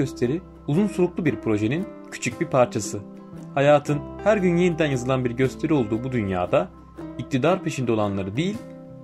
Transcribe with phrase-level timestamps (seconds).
[0.00, 3.00] Gösteri uzun soluklu bir projenin küçük bir parçası.
[3.54, 6.68] Hayatın her gün yeniden yazılan bir gösteri olduğu bu dünyada
[7.18, 8.56] iktidar peşinde olanları değil,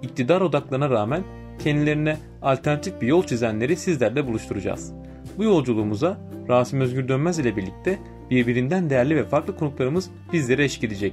[0.03, 1.22] iktidar odaklarına rağmen
[1.59, 4.93] kendilerine alternatif bir yol çizenleri sizlerle buluşturacağız.
[5.39, 6.18] Bu yolculuğumuza
[6.48, 7.99] Rasim Özgür Dönmez ile birlikte
[8.31, 11.13] birbirinden değerli ve farklı konuklarımız bizlere eşlik edecek.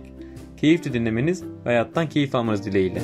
[0.58, 3.02] Keyifli dinlemeniz, hayattan keyif almanız dileğiyle.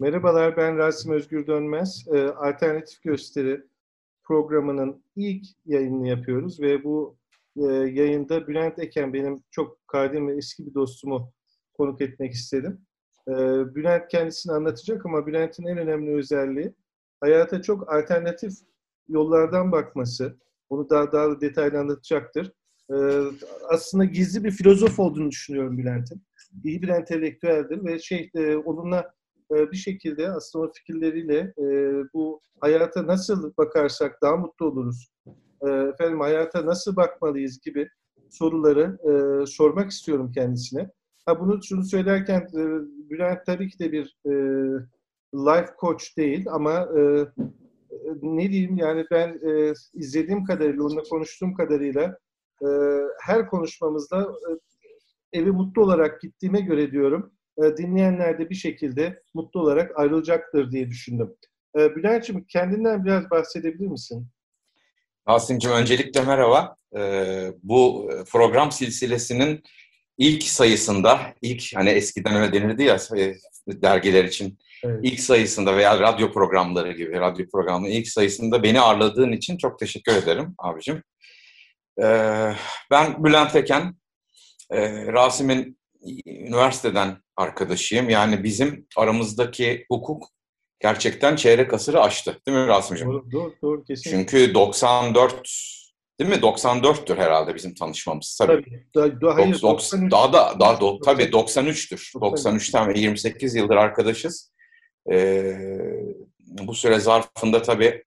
[0.00, 2.04] Merhabalar ben Rasim Özgür Dönmez.
[2.12, 3.62] Ee, Alternatif Gösteri
[4.22, 7.16] programının ilk yayınını yapıyoruz ve bu
[7.56, 11.32] e, yayında Bülent Eken benim çok kadim ve eski bir dostumu
[11.74, 12.80] konuk etmek istedim.
[13.28, 13.32] Ee,
[13.74, 16.74] Bülent kendisini anlatacak ama Bülent'in en önemli özelliği
[17.20, 18.52] hayata çok alternatif
[19.08, 20.38] yollardan bakması.
[20.70, 22.52] Bunu daha daha da detaylı anlatacaktır.
[22.92, 23.22] Ee,
[23.68, 26.22] aslında gizli bir filozof olduğunu düşünüyorum Bülent'in.
[26.64, 29.17] İyi bir entelektüeldir ve şey e, onunla
[29.50, 31.64] bir şekilde aslında o fikirleriyle e,
[32.14, 35.08] bu hayata nasıl bakarsak daha mutlu oluruz.
[35.66, 37.88] E, efendim hayata nasıl bakmalıyız gibi
[38.30, 40.90] soruları e, sormak istiyorum kendisine.
[41.26, 42.62] Ha bunu şunu söylerken e,
[43.10, 44.32] Bülent tabii ki de bir e,
[45.34, 47.26] life coach değil ama e,
[48.22, 52.18] ne diyeyim yani ben e, izlediğim kadarıyla, onunla konuştuğum kadarıyla
[52.62, 52.68] e,
[53.20, 54.50] her konuşmamızda e,
[55.38, 60.88] evi mutlu olarak gittiğime göre diyorum e, dinleyenler de bir şekilde mutlu olarak ayrılacaktır diye
[60.88, 61.34] düşündüm.
[61.78, 64.28] E, Bülent'ciğim kendinden biraz bahsedebilir misin?
[65.26, 66.76] Asim'cim öncelikle merhaba.
[66.96, 69.62] Ee, bu program silsilesinin
[70.18, 73.34] ilk sayısında, ilk hani eskiden öyle denirdi ya e,
[73.68, 75.00] dergiler için evet.
[75.02, 80.12] ilk sayısında veya radyo programları gibi radyo programının ilk sayısında beni ağırladığın için çok teşekkür
[80.12, 81.02] ederim abicim.
[82.02, 82.52] Ee,
[82.90, 83.94] ben Bülent Eken,
[84.70, 85.78] e, Rasim'in
[86.26, 88.10] üniversiteden arkadaşıyım.
[88.10, 90.28] Yani bizim aramızdaki hukuk
[90.80, 92.40] gerçekten çeyrek asırı aştı.
[92.46, 93.12] Değil mi Rasim'ciğim?
[93.12, 94.10] Doğru, doğru, doğru kesinlikle.
[94.10, 95.48] Çünkü 94
[96.20, 96.36] Değil mi?
[96.36, 98.36] 94'tür herhalde bizim tanışmamız.
[98.40, 98.86] Tabii.
[98.94, 100.12] tabii daha, hayır, 93.
[100.12, 102.12] daha da daha do, tabii 93'tür.
[102.14, 104.52] 93'ten ve 28 yıldır arkadaşız.
[105.12, 105.56] Ee,
[106.38, 108.04] bu süre zarfında tabii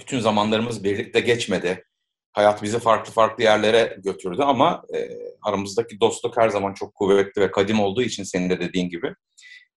[0.00, 1.84] bütün zamanlarımız birlikte geçmedi.
[2.32, 5.10] Hayat bizi farklı farklı yerlere götürdü ama e,
[5.42, 9.14] aramızdaki dostluk her zaman çok kuvvetli ve kadim olduğu için senin de dediğin gibi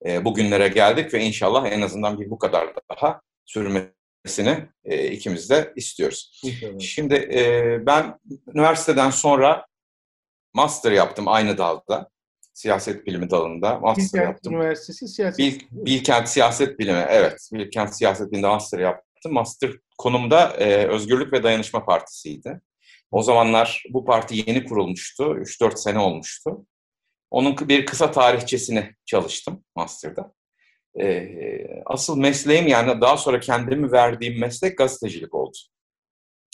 [0.05, 5.73] e, bugünlere geldik ve inşallah en azından bir bu kadar daha sürmesini e, ikimiz de
[5.75, 6.41] istiyoruz.
[6.43, 6.79] İnşallah.
[6.79, 8.19] Şimdi e, ben
[8.53, 9.65] üniversiteden sonra
[10.53, 12.09] master yaptım aynı dalda.
[12.53, 14.53] Siyaset bilimi dalında master Bilkent yaptım.
[14.53, 17.49] Üniversitesi siyaset Bil, Bilkent Siyaset Bilimi, evet.
[17.53, 19.14] Bilkent Siyaset Bilimi'nde master yaptım.
[19.29, 22.61] Master konumda e, Özgürlük ve Dayanışma Partisi'ydi.
[23.11, 25.23] O zamanlar bu parti yeni kurulmuştu.
[25.23, 26.65] 3-4 sene olmuştu.
[27.31, 30.33] Onun bir kısa tarihçesini çalıştım master'da.
[30.99, 31.27] E,
[31.85, 35.57] asıl mesleğim yani daha sonra kendimi verdiğim meslek gazetecilik oldu.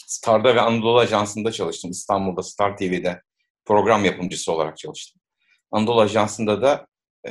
[0.06, 1.90] Star'da ve Anadolu Ajansı'nda çalıştım.
[1.90, 3.22] İstanbul'da Star TV'de
[3.64, 5.22] program yapımcısı olarak çalıştım.
[5.70, 6.86] Anadolu Ajansı'nda da
[7.26, 7.30] e,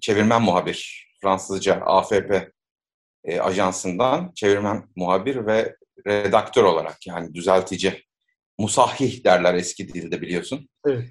[0.00, 2.52] çevirmen muhabir, Fransızca AFP
[3.24, 5.76] e, ajansından çevirmen muhabir ve
[6.06, 8.02] redaktör olarak yani düzeltici,
[8.58, 10.68] musahih derler eski dilde biliyorsun.
[10.86, 11.08] Evet.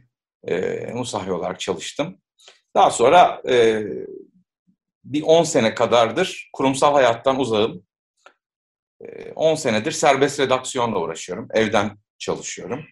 [0.48, 2.22] E, musahih olarak çalıştım.
[2.76, 3.84] Daha sonra e,
[5.04, 7.84] bir 10 sene kadardır kurumsal hayattan uzağım.
[9.36, 11.48] 10 e, senedir serbest redaksiyonla uğraşıyorum.
[11.54, 12.86] Evden çalışıyorum.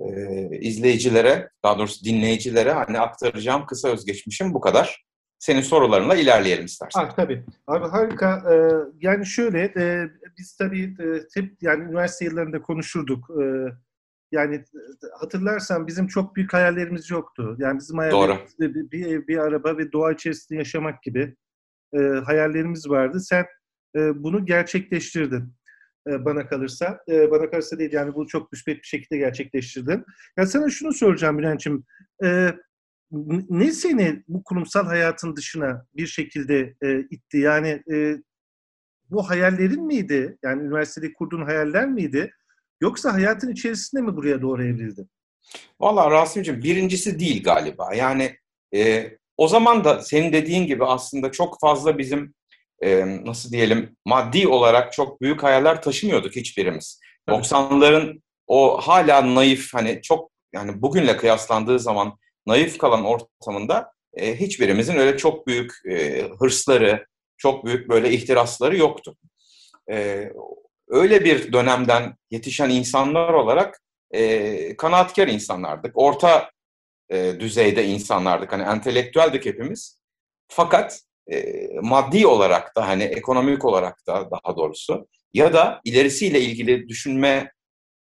[0.00, 5.03] Ee, izleyicilere, daha doğrusu dinleyicilere hani aktaracağım kısa özgeçmişim bu kadar
[5.44, 7.00] senin sorularınla ilerleyelim istersen.
[7.00, 7.44] Ah, tabii.
[7.66, 8.42] Abi harika.
[8.52, 8.54] Ee,
[9.00, 13.30] yani şöyle, e, biz tabii e, hep yani üniversite yıllarında konuşurduk.
[13.42, 13.44] E,
[14.32, 14.64] yani
[15.20, 17.56] hatırlarsan bizim çok büyük hayallerimiz yoktu.
[17.58, 21.36] Yani bizim hayallerimiz bir, bir ev, bir araba ve doğa içerisinde yaşamak gibi
[21.94, 23.20] e, hayallerimiz vardı.
[23.20, 23.46] Sen
[23.96, 25.54] e, bunu gerçekleştirdin
[26.08, 27.00] e, bana kalırsa.
[27.08, 30.04] E, bana kalırsa değil yani bu çok müspet bir şekilde gerçekleştirdin.
[30.36, 31.84] Ya sana şunu soracağım Bülent'ciğim.
[32.24, 32.54] E,
[33.50, 37.38] ne seni bu kurumsal hayatın dışına bir şekilde e, itti?
[37.38, 38.16] Yani e,
[39.10, 40.38] bu hayallerin miydi?
[40.42, 42.30] Yani üniversitede kurduğun hayaller miydi?
[42.80, 45.10] Yoksa hayatın içerisinde mi buraya doğru evrildin?
[45.80, 47.94] Valla Rasim'ciğim birincisi değil galiba.
[47.94, 48.36] Yani
[48.74, 52.34] e, o zaman da senin dediğin gibi aslında çok fazla bizim
[52.82, 57.00] e, nasıl diyelim maddi olarak çok büyük hayaller taşımıyorduk hiçbirimiz.
[57.28, 57.38] Evet.
[57.38, 64.96] 90'ların o hala naif hani çok yani bugünle kıyaslandığı zaman naif kalan ortamında e, hiçbirimizin
[64.96, 67.06] öyle çok büyük e, hırsları,
[67.36, 69.16] çok büyük böyle ihtirasları yoktu.
[69.90, 70.28] E,
[70.88, 73.80] öyle bir dönemden yetişen insanlar olarak
[74.10, 75.92] e, kanaatkar insanlardık.
[75.94, 76.50] Orta
[77.10, 78.52] e, düzeyde insanlardık.
[78.52, 80.00] Hani entelektüeldik hepimiz.
[80.48, 81.00] Fakat
[81.32, 87.52] e, maddi olarak da hani ekonomik olarak da daha doğrusu ya da ilerisiyle ilgili düşünme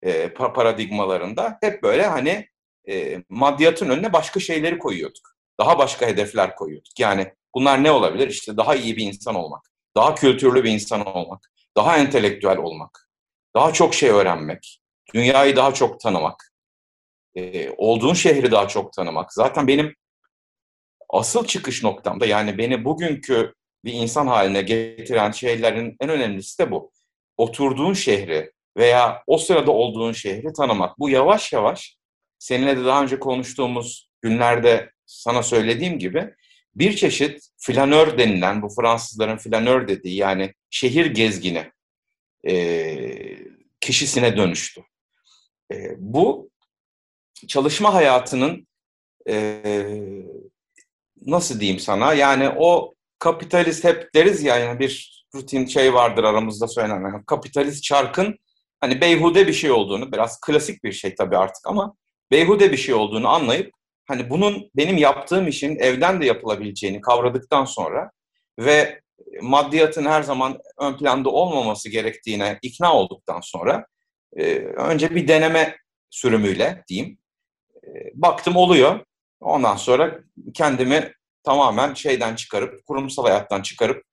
[0.03, 2.49] e, paradigmalarında hep böyle hani
[2.89, 5.35] e, maddiyatın önüne başka şeyleri koyuyorduk.
[5.61, 7.01] Daha başka hedefler koyuyorduk.
[7.01, 8.29] Yani bunlar ne olabilir?
[8.29, 13.09] İşte daha iyi bir insan olmak, daha kültürlü bir insan olmak, daha entelektüel olmak,
[13.55, 14.81] daha çok şey öğrenmek,
[15.15, 16.53] dünyayı daha çok tanımak,
[17.35, 19.33] e, olduğun şehri daha çok tanımak.
[19.33, 19.95] Zaten benim
[21.11, 23.55] asıl çıkış noktamda yani beni bugünkü
[23.85, 26.93] bir insan haline getiren şeylerin en önemlisi de bu.
[27.37, 30.99] Oturduğun şehri veya o sırada olduğun şehri tanımak.
[30.99, 31.97] Bu yavaş yavaş
[32.45, 36.35] seninle de daha önce konuştuğumuz günlerde sana söylediğim gibi
[36.75, 41.73] bir çeşit flanör denilen, bu Fransızların flanör dediği yani şehir gezgini
[42.49, 42.55] e,
[43.81, 44.83] kişisine dönüştü.
[45.73, 46.51] E, bu
[47.49, 48.67] çalışma hayatının
[49.29, 49.63] e,
[51.27, 56.69] nasıl diyeyim sana yani o kapitalist hep deriz ya yani bir rutin şey vardır aramızda
[56.69, 58.39] söylenen kapitalist çarkın
[58.81, 61.97] hani beyhude bir şey olduğunu biraz klasik bir şey tabii artık ama
[62.31, 63.71] beyhude bir şey olduğunu anlayıp
[64.09, 68.11] hani bunun benim yaptığım işin evden de yapılabileceğini kavradıktan sonra
[68.59, 69.01] ve
[69.43, 73.87] maddiyatın her zaman ön planda olmaması gerektiğine ikna olduktan sonra
[74.37, 75.77] e, önce bir deneme
[76.11, 77.19] sürümüyle diyeyim
[77.85, 79.01] e, baktım oluyor.
[79.41, 80.21] Ondan sonra
[80.55, 81.13] kendimi
[81.45, 84.05] tamamen şeyden çıkarıp kurumsal hayattan çıkarıp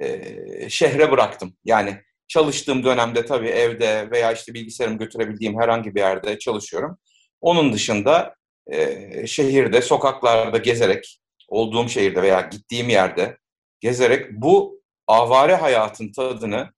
[0.00, 1.56] e, şehre bıraktım.
[1.64, 6.98] Yani çalıştığım dönemde tabii evde veya işte bilgisayarımı götürebildiğim herhangi bir yerde çalışıyorum.
[7.42, 8.34] Onun dışında
[8.66, 13.38] e, şehirde, sokaklarda gezerek, olduğum şehirde veya gittiğim yerde
[13.80, 16.72] gezerek bu avare hayatın tadını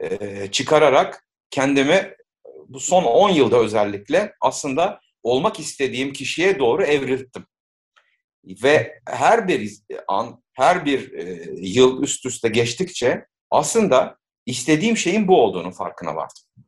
[0.00, 2.14] e, çıkararak kendimi
[2.68, 7.46] bu son 10 yılda özellikle aslında olmak istediğim kişiye doğru evrilttim.
[8.44, 9.78] Ve her bir
[10.08, 14.16] an, her bir e, yıl üst üste geçtikçe aslında
[14.46, 16.63] istediğim şeyin bu olduğunu farkına vardım.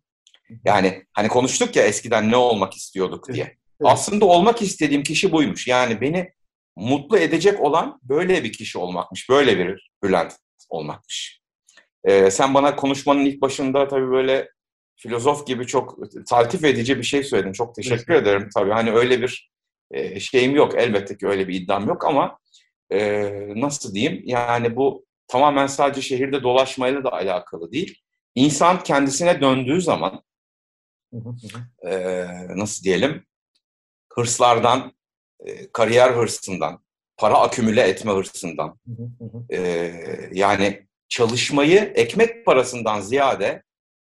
[0.64, 3.44] Yani hani konuştuk ya eskiden ne olmak istiyorduk diye.
[3.44, 3.56] Evet.
[3.84, 5.66] Aslında olmak istediğim kişi buymuş.
[5.66, 6.32] Yani beni
[6.76, 9.30] mutlu edecek olan böyle bir kişi olmakmış.
[9.30, 10.32] Böyle bir Bülent
[10.68, 11.40] olmakmış.
[12.04, 14.48] Ee, sen bana konuşmanın ilk başında tabii böyle
[14.96, 15.98] filozof gibi çok
[16.28, 17.52] taltif edici bir şey söyledin.
[17.52, 18.22] Çok teşekkür evet.
[18.22, 18.70] ederim tabii.
[18.70, 19.50] Hani öyle bir
[19.90, 20.74] e, şeyim yok.
[20.74, 22.38] Elbette ki öyle bir iddiam yok ama
[22.92, 24.22] e, nasıl diyeyim?
[24.26, 27.98] Yani bu tamamen sadece şehirde dolaşmayla da alakalı değil.
[28.34, 30.22] İnsan kendisine döndüğü zaman
[31.86, 32.26] e,
[32.56, 33.26] nasıl diyelim
[34.12, 34.92] hırslardan,
[35.40, 36.84] e, kariyer hırsından,
[37.16, 38.80] para akümüle etme hırsından,
[39.52, 39.60] e,
[40.32, 43.62] yani çalışmayı ekmek parasından ziyade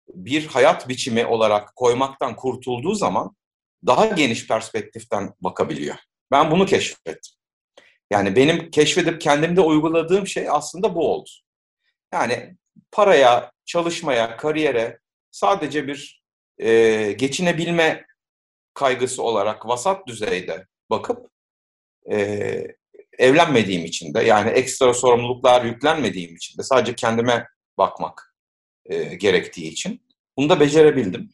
[0.07, 3.35] bir hayat biçimi olarak koymaktan kurtulduğu zaman
[3.85, 5.95] daha geniş perspektiften bakabiliyor.
[6.31, 7.33] Ben bunu keşfettim.
[8.11, 11.29] Yani benim keşfedip kendimde uyguladığım şey aslında bu oldu.
[12.13, 12.57] Yani
[12.91, 14.99] paraya, çalışmaya, kariyere
[15.31, 16.23] sadece bir
[16.59, 18.05] e, geçinebilme
[18.73, 21.29] kaygısı olarak vasat düzeyde bakıp
[22.11, 22.17] e,
[23.17, 27.47] evlenmediğim için de yani ekstra sorumluluklar yüklenmediğim için de sadece kendime
[27.77, 28.35] bakmak
[28.85, 31.31] e, gerektiği için bunu da becerebildim.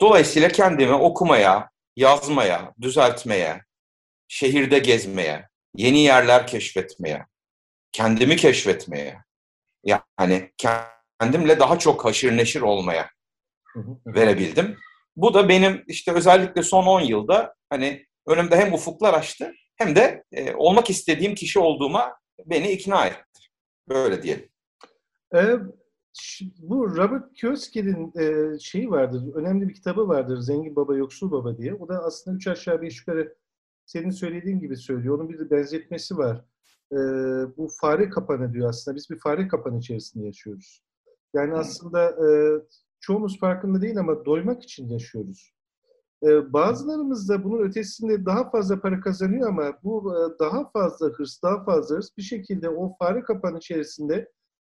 [0.00, 3.64] Dolayısıyla kendimi okumaya, yazmaya, düzeltmeye,
[4.28, 7.26] şehirde gezmeye, yeni yerler keşfetmeye,
[7.92, 9.18] kendimi keşfetmeye,
[9.84, 10.52] yani
[11.18, 13.10] kendimle daha çok haşır neşir olmaya
[14.06, 14.76] verebildim.
[15.16, 20.24] Bu da benim işte özellikle son 10 yılda hani önümde hem ufuklar açtı hem de
[20.32, 22.16] e, olmak istediğim kişi olduğuma
[22.46, 23.40] beni ikna etti.
[23.88, 24.48] Böyle diyelim.
[25.34, 25.56] Ee,
[26.58, 30.38] bu Robert Kiyoski'nin e, şeyi vardır, önemli bir kitabı vardır.
[30.38, 31.74] Zengin Baba, Yoksul Baba diye.
[31.74, 33.34] O da aslında üç aşağı beş yukarı
[33.86, 35.18] senin söylediğin gibi söylüyor.
[35.18, 36.44] Onun bir de benzetmesi var.
[36.92, 36.96] E,
[37.56, 38.96] bu fare kapanı diyor aslında.
[38.96, 40.82] Biz bir fare kapanı içerisinde yaşıyoruz.
[41.34, 42.28] Yani aslında e,
[43.00, 45.54] çoğumuz farkında değil ama doymak için yaşıyoruz.
[46.22, 51.42] Ee, bazılarımız da bunun ötesinde daha fazla para kazanıyor ama bu e, daha fazla hırs,
[51.42, 54.14] daha fazla hırs bir şekilde o fare kapanı içerisinde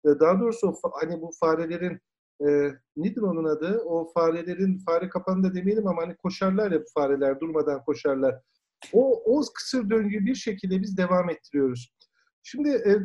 [0.05, 2.00] e, daha doğrusu hani bu farelerin
[2.41, 2.47] e,
[2.97, 3.83] nedir onun adı?
[3.87, 8.41] O farelerin fare kapanı demeyelim ama hani koşarlar ya bu fareler durmadan koşarlar.
[8.93, 11.95] O, o kısır döngü bir şekilde biz devam ettiriyoruz.
[12.43, 12.97] Şimdi e,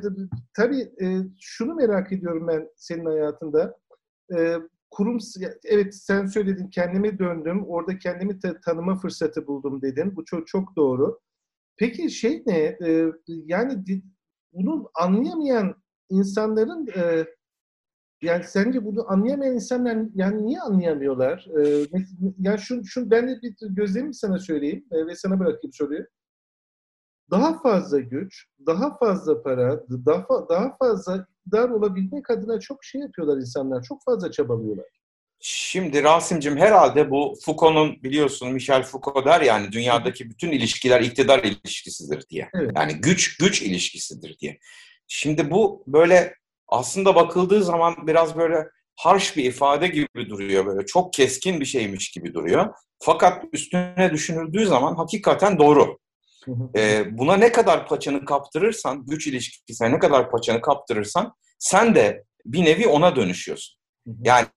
[0.55, 1.05] tabii e,
[1.39, 3.77] şunu merak ediyorum ben senin hayatında.
[4.37, 4.57] E,
[4.89, 5.17] kurum
[5.65, 11.19] evet sen söyledin kendime döndüm orada kendimi tanıma fırsatı buldum dedin bu çok çok doğru.
[11.77, 13.83] Peki şey ne e, yani
[14.53, 15.75] bunu anlayamayan
[16.09, 17.25] insanların e,
[18.21, 21.47] yani sence bunu anlayamayan insanlar yani niye anlayamıyorlar?
[21.59, 21.87] Ee,
[22.39, 26.05] yani şu, şu ben de bir gözlemimi sana söyleyeyim e, ve sana bırakayım soruyu.
[27.31, 33.37] Daha fazla güç, daha fazla para, daha, daha fazla dar olabilmek adına çok şey yapıyorlar
[33.37, 33.83] insanlar.
[33.83, 34.85] Çok fazla çabalıyorlar.
[35.39, 42.25] Şimdi Rasim'cim herhalde bu Foucault'un biliyorsun Michel Foucault der yani dünyadaki bütün ilişkiler iktidar ilişkisidir
[42.29, 42.49] diye.
[42.53, 42.71] Evet.
[42.75, 44.59] Yani güç güç ilişkisidir diye.
[45.07, 46.33] Şimdi bu böyle
[46.67, 52.11] aslında bakıldığı zaman biraz böyle harş bir ifade gibi duruyor böyle çok keskin bir şeymiş
[52.11, 52.73] gibi duruyor.
[52.99, 55.97] Fakat üstüne düşünüldüğü zaman hakikaten doğru.
[56.77, 62.65] Ee, buna ne kadar paçanı kaptırırsan, güç ilişkisine ne kadar paçanı kaptırırsan sen de bir
[62.65, 63.77] nevi ona dönüşüyorsun.
[64.23, 64.47] Yani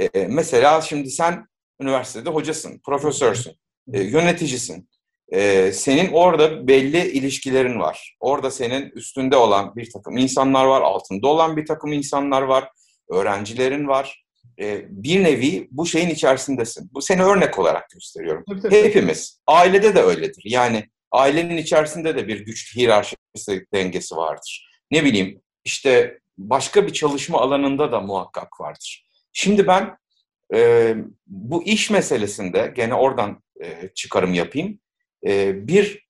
[0.00, 1.46] e, mesela şimdi sen
[1.80, 3.52] üniversitede hocasın, profesörsün,
[3.92, 4.88] e, yöneticisin.
[5.32, 8.16] E, senin orada belli ilişkilerin var.
[8.20, 12.68] Orada senin üstünde olan bir takım insanlar var, altında olan bir takım insanlar var,
[13.10, 14.24] öğrencilerin var.
[14.60, 16.90] E, bir nevi bu şeyin içerisindesin.
[16.92, 18.44] Bu seni örnek olarak gösteriyorum.
[18.70, 19.40] Hepimiz.
[19.46, 20.42] Ailede de öyledir.
[20.46, 24.68] Yani ailenin içerisinde de bir güç hiyerarşisi dengesi vardır.
[24.90, 29.08] Ne bileyim işte başka bir çalışma alanında da muhakkak vardır.
[29.32, 29.96] Şimdi ben
[30.54, 30.94] e,
[31.26, 34.80] bu iş meselesinde gene oradan e, çıkarım yapayım.
[35.26, 36.06] E, bir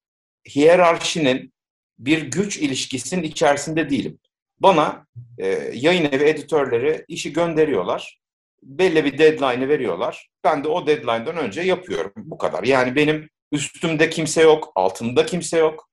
[0.49, 1.55] hiyerarşinin,
[1.99, 4.19] bir güç ilişkisinin içerisinde değilim.
[4.59, 5.07] Bana
[5.39, 8.21] e, yayın evi editörleri işi gönderiyorlar.
[8.63, 10.29] Belli bir deadline'ı veriyorlar.
[10.45, 12.13] Ben de o deadline'dan önce yapıyorum.
[12.17, 12.65] Bu kadar.
[12.65, 15.91] Yani benim üstümde kimse yok, altımda kimse yok.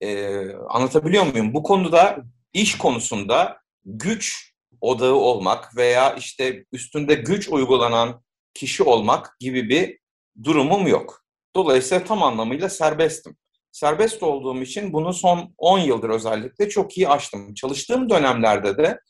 [0.00, 1.54] Ee, anlatabiliyor muyum?
[1.54, 2.18] Bu konuda,
[2.52, 8.22] iş konusunda güç odağı olmak veya işte üstünde güç uygulanan
[8.54, 9.98] kişi olmak gibi bir
[10.44, 11.24] durumum yok.
[11.56, 13.36] Dolayısıyla tam anlamıyla serbestim.
[13.72, 17.54] Serbest olduğum için bunu son 10 yıldır özellikle çok iyi aştım.
[17.54, 19.00] Çalıştığım dönemlerde de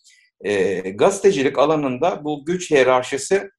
[0.45, 3.51] e, gazetecilik alanında bu güç hiyerarşisi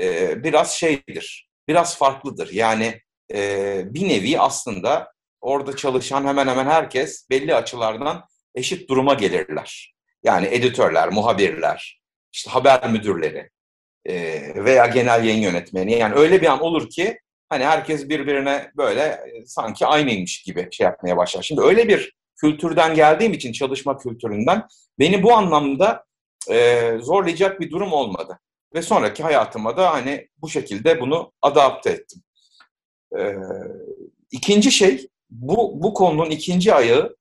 [0.00, 2.52] e, biraz şeydir, biraz farklıdır.
[2.52, 3.00] Yani
[3.34, 9.94] e, bir nevi aslında orada çalışan hemen hemen herkes belli açılardan eşit duruma gelirler.
[10.24, 12.00] Yani editörler, muhabirler,
[12.32, 13.50] işte haber müdürleri
[14.04, 14.14] e,
[14.64, 15.98] veya genel yayın yönetmeni.
[15.98, 17.18] Yani öyle bir an olur ki
[17.48, 21.42] hani herkes birbirine böyle e, sanki aynıymış gibi şey yapmaya başlar.
[21.42, 24.66] Şimdi öyle bir kültürden geldiğim için çalışma kültüründen
[24.98, 26.04] beni bu anlamda
[26.50, 28.38] e, zorlayacak bir durum olmadı.
[28.74, 32.22] Ve sonraki hayatıma da hani bu şekilde bunu adapte ettim.
[33.18, 33.36] E,
[34.30, 37.16] ikinci şey bu, bu konunun ikinci ayağı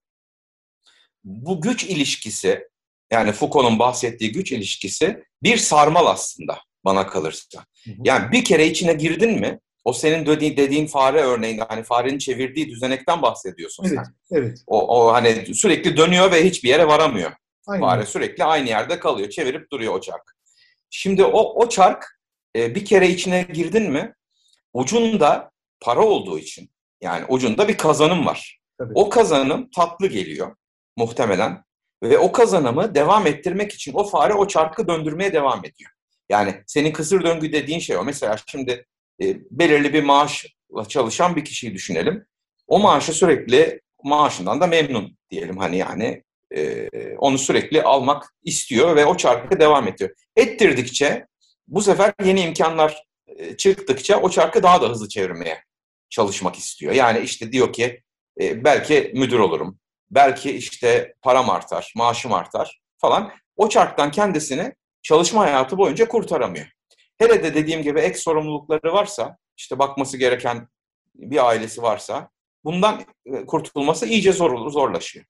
[1.23, 2.67] bu güç ilişkisi
[3.11, 7.65] yani Foucault'un bahsettiği güç ilişkisi bir sarmal aslında bana kalırsa.
[8.03, 12.69] Yani bir kere içine girdin mi o senin dediğin, dediğin fare örneğinde hani farenin çevirdiği
[12.69, 14.37] düzenekten bahsediyorsun evet, sen.
[14.37, 14.57] Evet.
[14.67, 17.31] O, o hani sürekli dönüyor ve hiçbir yere varamıyor.
[17.67, 17.81] Aynen.
[17.81, 19.29] Fare sürekli aynı yerde kalıyor.
[19.29, 20.35] Çevirip duruyor o çark.
[20.89, 22.19] Şimdi o, o çark
[22.55, 24.13] e, bir kere içine girdin mi
[24.73, 26.69] ucunda para olduğu için
[27.01, 28.59] yani ucunda bir kazanım var.
[28.77, 28.91] Tabii.
[28.95, 30.55] O kazanım tatlı geliyor
[30.97, 31.63] muhtemelen.
[32.03, 35.91] Ve o kazanımı devam ettirmek için o fare o çarkı döndürmeye devam ediyor.
[36.29, 38.03] Yani senin kısır döngü dediğin şey o.
[38.03, 38.85] Mesela şimdi
[39.21, 42.25] e, belirli bir maaşla çalışan bir kişiyi düşünelim.
[42.67, 46.23] O maaşı sürekli maaşından da memnun diyelim hani yani
[46.55, 50.09] e, onu sürekli almak istiyor ve o çarkı devam ediyor.
[50.35, 51.27] Ettirdikçe
[51.67, 53.04] bu sefer yeni imkanlar
[53.57, 55.63] çıktıkça o çarkı daha da hızlı çevirmeye
[56.09, 56.93] çalışmak istiyor.
[56.93, 58.03] Yani işte diyor ki
[58.41, 59.79] e, belki müdür olurum,
[60.11, 63.31] belki işte param artar, maaşım artar falan.
[63.55, 66.67] O çarktan kendisini çalışma hayatı boyunca kurtaramıyor.
[67.17, 70.67] Hele de dediğim gibi ek sorumlulukları varsa, işte bakması gereken
[71.15, 72.29] bir ailesi varsa
[72.63, 75.25] bundan e, kurtulması iyice zor, zorlaşıyor.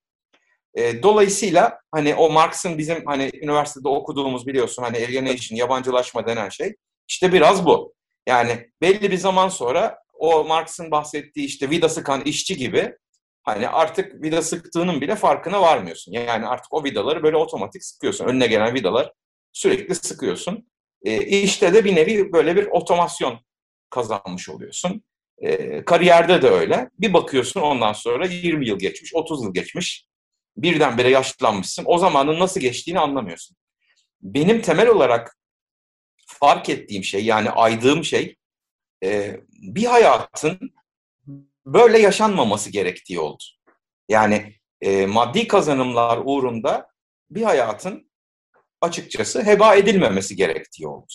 [0.74, 6.76] E, dolayısıyla hani o Marx'ın bizim hani üniversitede okuduğumuz biliyorsun hani alienation, yabancılaşma denen şey
[7.08, 7.94] işte biraz bu.
[8.28, 12.96] Yani belli bir zaman sonra o Marx'ın bahsettiği işte vida sıkan işçi gibi
[13.46, 16.12] Hani artık vida sıktığının bile farkına varmıyorsun.
[16.12, 18.26] Yani artık o vidaları böyle otomatik sıkıyorsun.
[18.26, 19.12] Önüne gelen vidalar
[19.52, 20.70] sürekli sıkıyorsun.
[21.04, 23.40] E, işte de bir nevi böyle bir otomasyon
[23.90, 25.04] kazanmış oluyorsun.
[25.38, 26.90] E, kariyerde de öyle.
[27.00, 30.08] Bir bakıyorsun ondan sonra 20 yıl geçmiş, 30 yıl geçmiş.
[30.58, 31.84] Birdenbire yaşlanmışsın.
[31.88, 33.58] O zamanın nasıl geçtiğini anlamıyorsun.
[34.22, 35.38] Benim temel olarak
[36.26, 38.36] fark ettiğim şey yani aydığım şey
[39.04, 40.74] e, bir hayatın
[41.66, 43.44] böyle yaşanmaması gerektiği oldu.
[44.10, 46.88] Yani e, maddi kazanımlar uğrunda
[47.30, 48.12] bir hayatın
[48.82, 51.14] açıkçası heba edilmemesi gerektiği oldu.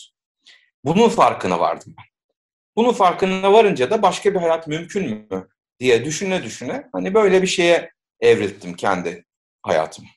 [0.83, 2.05] Bunun farkına vardım ben.
[2.75, 5.47] Bunun farkına varınca da başka bir hayat mümkün mü
[5.79, 9.25] diye düşüne düşüne hani böyle bir şeye evrildim kendi
[9.61, 10.07] hayatımı.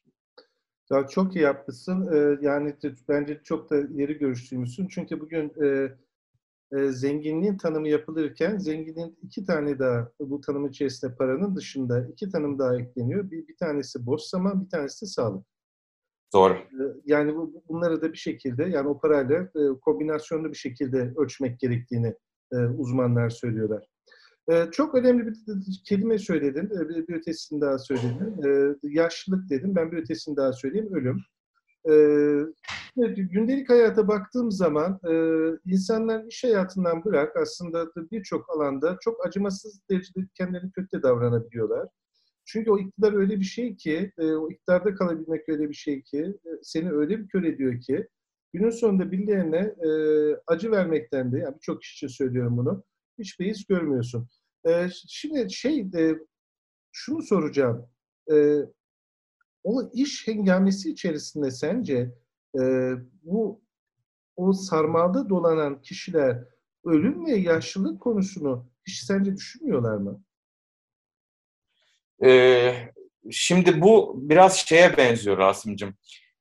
[0.94, 2.08] Ya çok iyi yapmışsın.
[2.12, 2.74] Ee, yani
[3.08, 4.88] bence çok da ileri görüşlüymüşsün.
[4.88, 5.96] Çünkü bugün e,
[6.72, 12.58] e, zenginliğin tanımı yapılırken zenginliğin iki tane daha bu tanım içerisinde paranın dışında iki tanım
[12.58, 13.30] daha ekleniyor.
[13.30, 15.46] Bir, bir tanesi boş zaman, bir tanesi de sağlık.
[16.34, 16.52] Doğru.
[16.54, 21.60] E, yani bu, bunları da bir şekilde yani o parayla e, kombinasyonlu bir şekilde ölçmek
[21.60, 22.14] gerektiğini
[22.52, 23.93] e, uzmanlar söylüyorlar.
[24.50, 25.34] E, çok önemli bir
[25.84, 28.42] kelime söyledin, e, bir, bir ötesini daha söyledin.
[28.46, 31.20] E, yaşlılık dedim, ben bir ötesini daha söyleyeyim, ölüm.
[31.88, 31.92] E,
[33.16, 35.14] gündelik hayata baktığım zaman e,
[35.66, 41.88] insanlar iş hayatından bırak aslında birçok alanda çok acımasız derecede kendilerini kötü davranabiliyorlar.
[42.46, 46.20] Çünkü o iktidar öyle bir şey ki, e, o iktidarda kalabilmek öyle bir şey ki,
[46.46, 48.08] e, seni öyle bir kör ediyor ki,
[48.52, 49.90] günün sonunda birilerine e,
[50.46, 52.84] acı vermekten de, yani birçok kişi için söylüyorum bunu,
[53.18, 54.28] hiç beis görmüyorsun.
[54.66, 56.14] E, şimdi şey, e,
[56.92, 57.88] şunu soracağım.
[58.32, 58.58] E,
[59.64, 62.14] o iş hengamesi içerisinde sence
[62.60, 62.62] e,
[63.22, 63.64] bu
[64.36, 66.44] o sarmalda dolanan kişiler
[66.84, 70.24] ölüm ve yaşlılık konusunu hiç sence düşünmüyorlar mı?
[72.24, 72.74] Ee,
[73.30, 75.94] şimdi bu biraz şeye benziyor Rasim'cim.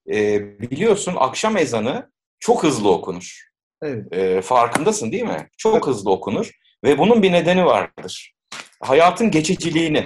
[0.07, 3.49] Ee, biliyorsun akşam ezanı çok hızlı okunur.
[3.81, 4.13] Evet.
[4.13, 5.49] Ee, farkındasın değil mi?
[5.57, 5.87] Çok evet.
[5.87, 6.51] hızlı okunur
[6.83, 8.33] ve bunun bir nedeni vardır.
[8.81, 10.05] Hayatın geçiciliğini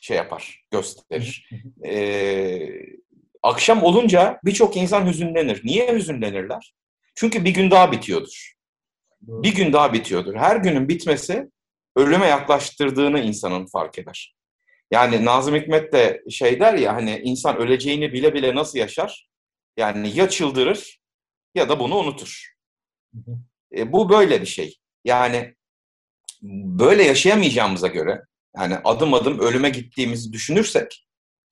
[0.00, 1.50] şey yapar, gösterir.
[1.84, 2.68] Ee,
[3.42, 5.60] akşam olunca birçok insan hüzünlenir.
[5.64, 6.74] Niye hüzünlenirler?
[7.14, 8.54] Çünkü bir gün daha bitiyordur.
[9.20, 10.34] Bir gün daha bitiyordur.
[10.34, 11.50] Her günün bitmesi
[11.96, 14.34] ölüme yaklaştırdığını insanın fark eder.
[14.90, 19.28] Yani Nazım Hikmet de şey der ya hani insan öleceğini bile bile nasıl yaşar?
[19.76, 20.98] Yani ya çıldırır
[21.54, 22.54] ya da bunu unutur.
[23.76, 24.76] E, bu böyle bir şey.
[25.04, 25.54] Yani
[26.42, 28.22] böyle yaşayamayacağımıza göre
[28.56, 31.06] yani adım adım ölüme gittiğimizi düşünürsek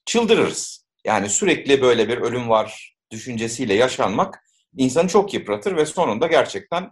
[0.05, 0.87] çıldırırız.
[1.05, 4.45] Yani sürekli böyle bir ölüm var düşüncesiyle yaşanmak
[4.77, 6.91] insanı çok yıpratır ve sonunda gerçekten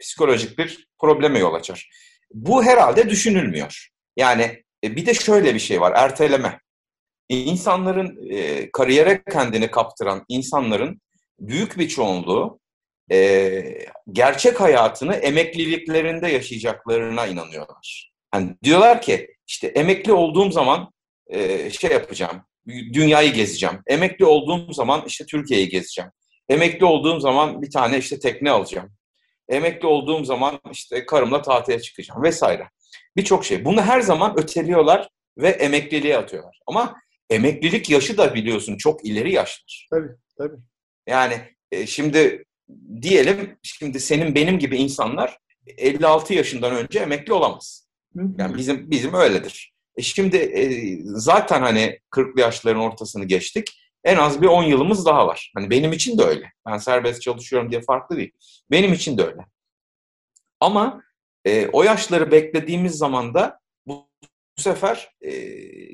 [0.00, 1.90] psikolojik bir probleme yol açar.
[2.30, 3.88] Bu herhalde düşünülmüyor.
[4.16, 6.60] Yani e, bir de şöyle bir şey var, erteleme.
[7.28, 11.00] İnsanların e, kariyere kendini kaptıran insanların
[11.40, 12.60] büyük bir çoğunluğu
[13.12, 18.12] e, gerçek hayatını emekliliklerinde yaşayacaklarına inanıyorlar.
[18.34, 20.92] Yani diyorlar ki işte emekli olduğum zaman
[21.26, 23.82] e, şey yapacağım, dünyayı gezeceğim.
[23.86, 26.10] Emekli olduğum zaman işte Türkiye'yi gezeceğim.
[26.48, 28.92] Emekli olduğum zaman bir tane işte tekne alacağım.
[29.48, 32.68] Emekli olduğum zaman işte karımla tatile çıkacağım vesaire.
[33.16, 33.64] Birçok şey.
[33.64, 36.58] Bunu her zaman öteliyorlar ve emekliliğe atıyorlar.
[36.66, 36.94] Ama
[37.30, 39.86] emeklilik yaşı da biliyorsun çok ileri yaşlar.
[39.90, 40.56] Tabii, tabii.
[41.08, 41.34] Yani
[41.72, 42.44] e, şimdi
[43.02, 47.88] diyelim şimdi senin benim gibi insanlar 56 yaşından önce emekli olamaz.
[48.38, 49.74] Yani bizim bizim öyledir.
[49.96, 53.80] E şimdi e, zaten hani 40'lı yaşların ortasını geçtik.
[54.04, 55.52] En az bir 10 yılımız daha var.
[55.56, 56.52] Hani benim için de öyle.
[56.66, 58.32] Ben serbest çalışıyorum diye farklı değil.
[58.70, 59.46] Benim için de öyle.
[60.60, 61.02] Ama
[61.44, 64.08] e, o yaşları beklediğimiz zaman da bu,
[64.58, 65.32] bu sefer e,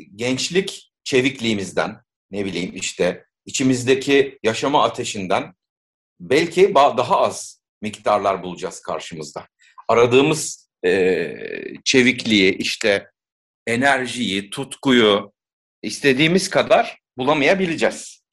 [0.02, 1.96] gençlik çevikliğimizden,
[2.30, 5.54] ne bileyim işte içimizdeki yaşama ateşinden
[6.20, 9.46] belki daha az miktarlar bulacağız karşımızda.
[9.88, 11.34] Aradığımız e,
[11.84, 13.10] çevikliği, işte
[13.66, 15.32] enerjiyi, tutkuyu
[15.82, 18.24] istediğimiz kadar bulamayabileceğiz.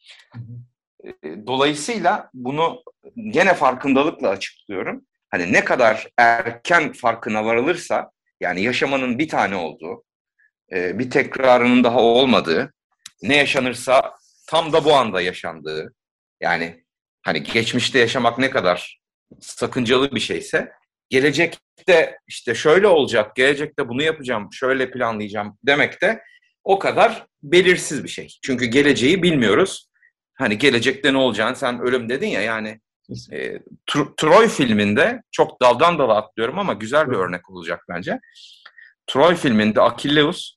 [1.47, 2.83] Dolayısıyla bunu
[3.15, 5.05] gene farkındalıkla açıklıyorum.
[5.29, 10.03] Hani ne kadar erken farkına varılırsa, yani yaşamanın bir tane olduğu,
[10.71, 12.73] bir tekrarının daha olmadığı,
[13.21, 14.15] ne yaşanırsa
[14.47, 15.93] tam da bu anda yaşandığı,
[16.41, 16.85] yani
[17.27, 18.99] hani geçmişte yaşamak ne kadar
[19.39, 20.71] sakıncalı bir şeyse,
[21.09, 26.21] gelecekte işte şöyle olacak, gelecekte bunu yapacağım, şöyle planlayacağım demek de
[26.63, 28.37] o kadar belirsiz bir şey.
[28.43, 29.89] Çünkü geleceği bilmiyoruz.
[30.37, 32.79] Hani gelecekte ne olacağını sen ölüm dedin ya yani
[33.31, 33.59] e,
[34.17, 38.19] Troy filminde çok daldan dala atlıyorum ama güzel bir örnek olacak bence.
[39.07, 40.55] Troy filminde Achilleus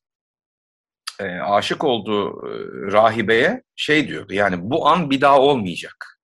[1.21, 2.53] e, aşık olduğu e,
[2.93, 6.20] rahibeye şey diyordu yani bu an bir daha olmayacak.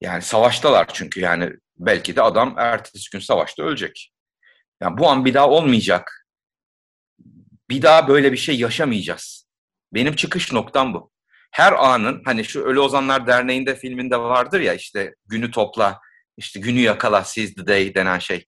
[0.00, 4.12] Yani savaştalar çünkü yani belki de adam ertesi gün savaşta ölecek.
[4.80, 6.26] Yani bu an bir daha olmayacak.
[7.70, 9.46] Bir daha böyle bir şey yaşamayacağız.
[9.94, 11.10] Benim çıkış noktam bu.
[11.50, 16.00] Her anın hani şu Ölü Ozanlar Derneği'nde filminde vardır ya işte günü topla,
[16.36, 18.46] işte günü yakala, seize the day denen şey.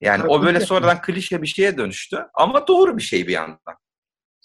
[0.00, 3.76] Yani Tabii o böyle sonradan klişe bir şeye dönüştü ama doğru bir şey bir yandan.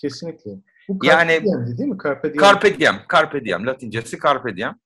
[0.01, 0.51] Kesinlikle.
[0.89, 1.43] Bu yani
[1.77, 1.97] değil mi?
[2.03, 2.41] Carpe diem.
[2.41, 3.67] Carpe diem, carpe diem.
[3.67, 4.79] Latincesi carpe diem.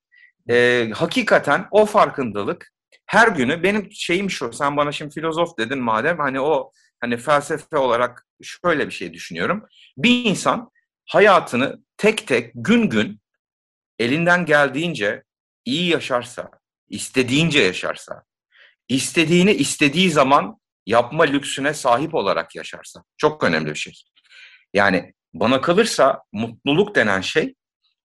[0.50, 2.72] Ee, hakikaten o farkındalık
[3.06, 4.54] her günü benim şeyim şu.
[4.54, 9.66] Sen bana şimdi filozof dedin madem hani o hani felsefe olarak şöyle bir şey düşünüyorum.
[9.98, 10.72] Bir insan
[11.06, 13.22] hayatını tek tek gün gün
[14.00, 15.24] elinden geldiğince
[15.66, 16.52] iyi yaşarsa,
[16.90, 18.24] istediğince yaşarsa,
[18.90, 23.04] istediğini istediği zaman yapma lüksüne sahip olarak yaşarsa.
[23.18, 23.94] Çok önemli bir şey.
[24.74, 27.56] Yani bana kalırsa mutluluk denen şey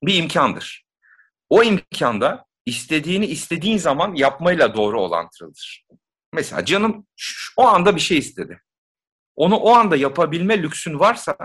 [0.03, 0.84] bir imkandır.
[1.55, 5.87] O imkanda istediğini istediğin zaman yapmayla doğru olantılıdır.
[6.33, 7.07] Mesela canım
[7.57, 8.61] o anda bir şey istedi.
[9.37, 11.37] Onu o anda yapabilme lüksün varsa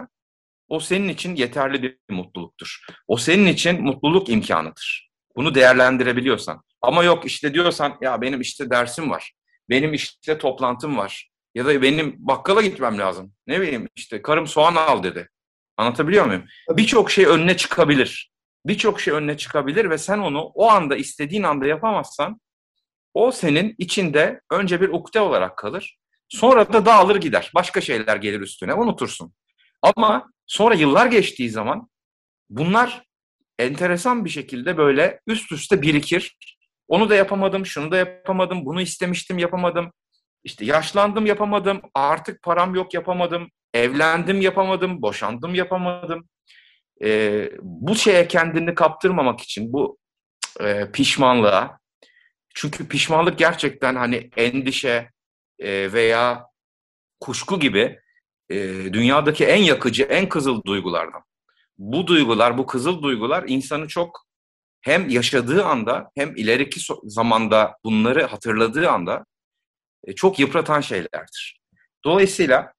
[0.68, 2.86] o senin için yeterli bir mutluluktur.
[3.08, 5.10] O senin için mutluluk imkanıdır.
[5.36, 6.64] Bunu değerlendirebiliyorsan.
[6.82, 9.34] Ama yok işte diyorsan ya benim işte dersim var.
[9.70, 11.30] Benim işte toplantım var.
[11.56, 13.34] Ya da benim bakkala gitmem lazım.
[13.48, 15.30] Ne bileyim işte karım soğan al dedi.
[15.78, 16.46] Anlatabiliyor muyum?
[16.70, 18.32] Birçok şey önüne çıkabilir.
[18.66, 22.42] Birçok şey önüne çıkabilir ve sen onu o anda istediğin anda yapamazsan
[23.14, 25.98] o senin içinde önce bir ukde olarak kalır.
[26.30, 27.52] Sonra da dağılır gider.
[27.56, 29.34] Başka şeyler gelir üstüne unutursun.
[29.82, 31.90] Ama sonra yıllar geçtiği zaman
[32.50, 33.04] bunlar
[33.60, 36.38] enteresan bir şekilde böyle üst üste birikir.
[36.88, 39.92] Onu da yapamadım, şunu da yapamadım, bunu istemiştim yapamadım.
[40.44, 46.28] İşte yaşlandım yapamadım, artık param yok yapamadım, evlendim yapamadım, boşandım yapamadım.
[47.04, 49.98] Ee, bu şeye kendini kaptırmamak için bu
[50.60, 51.80] e, pişmanlığa,
[52.56, 55.10] çünkü pişmanlık gerçekten hani endişe
[55.60, 56.46] e, veya
[57.20, 58.00] kuşku gibi
[58.50, 58.58] e,
[58.94, 61.22] dünyadaki en yakıcı, en kızıl duygulardan.
[61.78, 64.26] Bu duygular, bu kızıl duygular insanı çok
[64.82, 69.26] hem yaşadığı anda hem ileriki zamanda bunları hatırladığı anda
[70.04, 71.60] e, çok yıpratan şeylerdir.
[72.06, 72.74] Dolayısıyla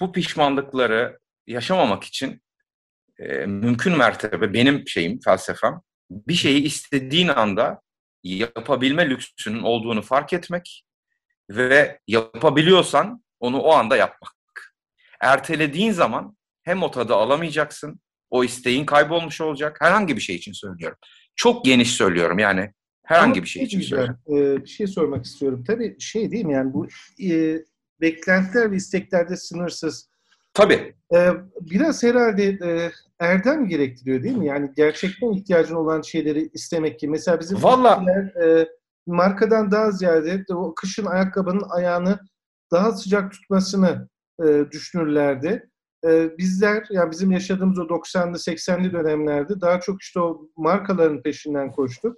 [0.00, 2.42] bu pişmanlıkları yaşamamak için
[3.18, 7.80] e, mümkün mertebe benim şeyim, felsefem bir şeyi istediğin anda
[8.22, 10.84] yapabilme lüksünün olduğunu fark etmek
[11.50, 14.34] ve yapabiliyorsan onu o anda yapmak.
[15.20, 18.00] Ertelediğin zaman hem o tadı alamayacaksın,
[18.30, 19.76] o isteğin kaybolmuş olacak.
[19.80, 20.98] Herhangi bir şey için söylüyorum.
[21.36, 22.72] Çok geniş söylüyorum yani
[23.04, 24.18] herhangi bir şey için söylüyorum.
[24.28, 25.64] Ee, bir şey sormak istiyorum.
[25.66, 26.86] Tabii şey değil mi yani bu
[27.24, 27.58] e,
[28.00, 30.10] beklentiler ve isteklerde sınırsız.
[30.54, 30.94] Tabii.
[31.14, 34.46] Ee, biraz herhalde e, erdem gerektiriyor değil mi?
[34.46, 37.08] Yani gerçekten ihtiyacın olan şeyleri istemek ki.
[37.08, 38.06] Mesela bizim Vallahi...
[38.44, 38.68] e,
[39.06, 42.18] markadan daha ziyade o kışın ayakkabının ayağını
[42.72, 44.08] daha sıcak tutmasını
[44.44, 45.70] e, düşünürlerdi.
[46.06, 51.72] E, bizler, yani bizim yaşadığımız o 90'lı 80'li dönemlerde daha çok işte o markaların peşinden
[51.72, 52.16] koştuk.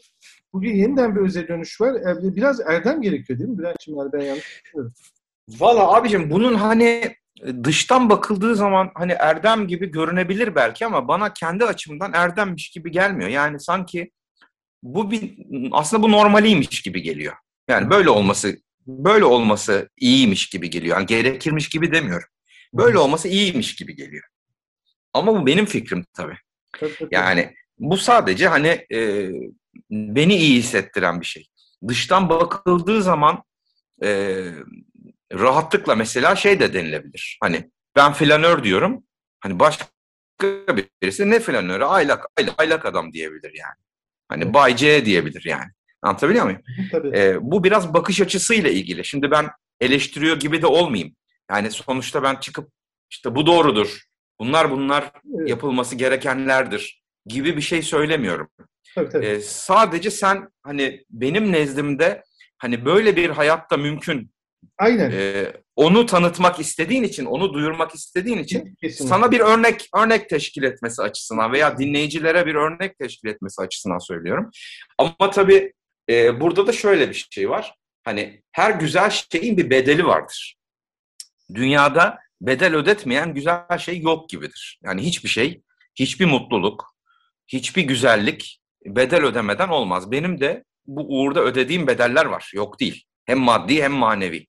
[0.52, 1.94] Bugün yeniden bir öze dönüş var.
[1.94, 4.00] E, biraz erdem gerekiyor değil mi Bülent'ciğim?
[4.00, 4.92] Yani ben yanlış düşünüyorum.
[5.48, 7.16] Valla abicim bunun hani
[7.64, 13.30] dıştan bakıldığı zaman hani erdem gibi görünebilir belki ama bana kendi açımdan erdemmiş gibi gelmiyor.
[13.30, 14.10] Yani sanki
[14.82, 15.38] bu bir
[15.72, 17.34] aslında bu normaliymiş gibi geliyor.
[17.68, 20.96] Yani böyle olması böyle olması iyiymiş gibi geliyor.
[20.96, 22.28] Yani gerekirmiş gibi demiyorum.
[22.74, 24.24] Böyle olması iyiymiş gibi geliyor.
[25.12, 26.36] Ama bu benim fikrim tabii.
[27.10, 29.30] Yani bu sadece hani e,
[29.90, 31.46] beni iyi hissettiren bir şey.
[31.88, 33.42] Dıştan bakıldığı zaman
[34.02, 34.42] e,
[35.32, 37.38] rahatlıkla mesela şey de denilebilir.
[37.42, 39.04] Hani ben flanör diyorum.
[39.40, 39.86] Hani başka
[40.42, 41.84] birisi ne flanörü?
[41.84, 43.76] Aylak, aylak, aylak adam diyebilir yani.
[44.28, 45.70] Hani Bay C diyebilir yani.
[46.02, 46.60] Anlatabiliyor muyum?
[46.92, 47.18] Tabii.
[47.18, 49.04] Ee, bu biraz bakış açısıyla ilgili.
[49.04, 49.48] Şimdi ben
[49.80, 51.16] eleştiriyor gibi de olmayayım.
[51.50, 52.70] Yani sonuçta ben çıkıp
[53.10, 54.02] işte bu doğrudur.
[54.38, 55.48] Bunlar bunlar evet.
[55.48, 58.48] yapılması gerekenlerdir gibi bir şey söylemiyorum.
[58.94, 59.26] Tabii, tabii.
[59.26, 62.22] Ee, sadece sen hani benim nezdimde
[62.58, 64.30] hani böyle bir hayatta mümkün.
[64.78, 65.10] Aynen.
[65.10, 69.08] E, onu tanıtmak istediğin için, onu duyurmak istediğin için Kesinlikle.
[69.08, 74.50] sana bir örnek örnek teşkil etmesi açısından veya dinleyicilere bir örnek teşkil etmesi açısından söylüyorum.
[74.98, 75.72] Ama tabii
[76.10, 77.74] e, burada da şöyle bir şey var.
[78.04, 80.56] Hani her güzel şeyin bir bedeli vardır.
[81.54, 84.80] Dünyada bedel ödetmeyen güzel şey yok gibidir.
[84.84, 85.62] Yani hiçbir şey,
[85.94, 86.94] hiçbir mutluluk,
[87.48, 90.10] hiçbir güzellik bedel ödemeden olmaz.
[90.10, 92.50] Benim de bu uğurda ödediğim bedeller var.
[92.54, 93.04] Yok değil.
[93.26, 94.46] Hem maddi hem manevi.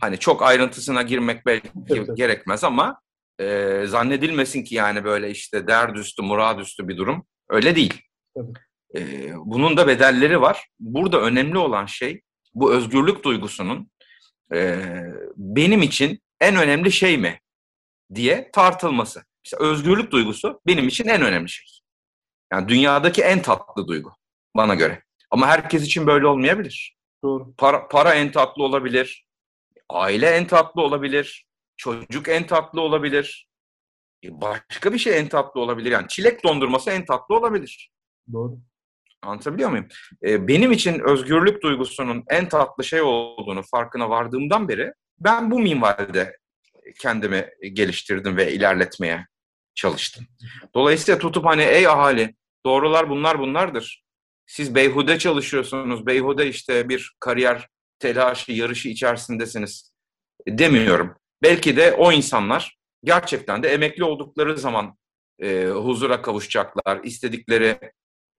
[0.00, 1.68] Hani çok ayrıntısına girmek belki
[2.14, 3.00] gerekmez ama
[3.40, 7.26] e, zannedilmesin ki yani böyle işte derdüstü, muradüstü bir durum.
[7.48, 8.02] Öyle değil.
[8.96, 10.68] E, bunun da bedelleri var.
[10.80, 12.20] Burada önemli olan şey
[12.54, 13.90] bu özgürlük duygusunun
[14.54, 14.78] e,
[15.36, 17.40] benim için en önemli şey mi
[18.14, 19.24] diye tartılması.
[19.44, 21.66] İşte özgürlük duygusu benim için en önemli şey.
[22.52, 24.12] Yani dünyadaki en tatlı duygu
[24.56, 25.02] bana göre.
[25.30, 26.95] Ama herkes için böyle olmayabilir.
[27.26, 27.54] Doğru.
[27.58, 29.26] Para, para en tatlı olabilir.
[29.88, 31.46] Aile en tatlı olabilir.
[31.76, 33.48] Çocuk en tatlı olabilir.
[34.24, 35.90] E, başka bir şey en tatlı olabilir.
[35.90, 37.90] Yani çilek dondurması en tatlı olabilir.
[38.32, 38.58] Doğru.
[39.22, 39.88] Anlatabiliyor muyum?
[40.24, 46.36] E, benim için özgürlük duygusunun en tatlı şey olduğunu farkına vardığımdan beri ben bu minvalde
[46.98, 49.26] kendimi geliştirdim ve ilerletmeye
[49.74, 50.26] çalıştım.
[50.74, 52.34] Dolayısıyla tutup hani ey ahali
[52.66, 54.04] Doğrular bunlar bunlardır.
[54.46, 59.92] Siz beyhude çalışıyorsunuz, beyhude işte bir kariyer telaşı, yarışı içerisindesiniz
[60.48, 61.14] demiyorum.
[61.42, 64.96] Belki de o insanlar gerçekten de emekli oldukları zaman
[65.42, 67.78] e, huzura kavuşacaklar, istedikleri